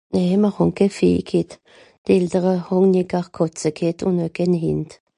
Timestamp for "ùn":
4.07-4.21